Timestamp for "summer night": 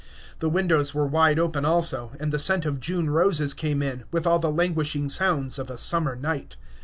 5.77-6.55